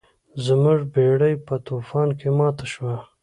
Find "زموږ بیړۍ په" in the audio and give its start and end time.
0.45-1.55